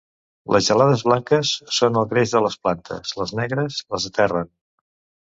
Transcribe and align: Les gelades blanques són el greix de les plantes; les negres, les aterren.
Les 0.53 0.67
gelades 0.69 1.01
blanques 1.09 1.51
són 1.79 1.99
el 2.01 2.07
greix 2.13 2.33
de 2.37 2.41
les 2.45 2.57
plantes; 2.63 3.13
les 3.21 3.35
negres, 3.41 3.79
les 3.97 4.09
aterren. 4.11 4.51